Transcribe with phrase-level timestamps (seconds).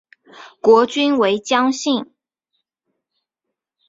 [0.61, 2.11] 国君为姜姓。